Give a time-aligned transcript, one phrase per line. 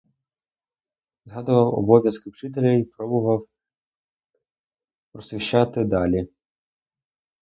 [1.25, 3.47] Згадував обов'язки вчителя й пробував
[5.11, 6.27] просвіщати далі.